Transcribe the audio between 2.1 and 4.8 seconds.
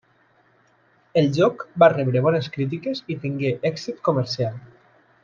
bones crítiques i tingué èxit comercial.